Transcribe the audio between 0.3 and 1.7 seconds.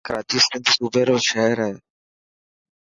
سنڌ صوبي رو شهر.